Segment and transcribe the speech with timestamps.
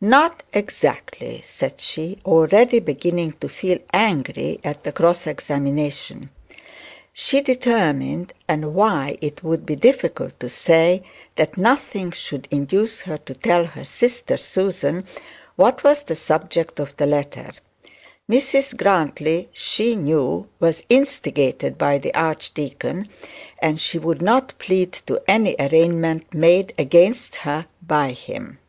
[0.00, 6.30] 'Not exactly,' said she, already beginning to feel angry at the cross examination.
[7.12, 11.02] She determined, and why it would be difficult to say,
[11.34, 15.04] that nothing would induce her to tell her sister Susan
[15.56, 17.50] what was the subject of the letter.
[18.30, 23.08] Mrs Grantly, she knew, was instigated by the archdeacon,
[23.58, 28.60] and she would not plead to any arraignment made against her by him.